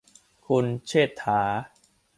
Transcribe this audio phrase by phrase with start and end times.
[0.47, 1.41] คุณเชษฐา